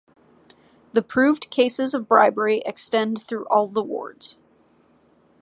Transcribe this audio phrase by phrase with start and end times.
[0.93, 4.39] The proved cases of bribery extend through all the wards.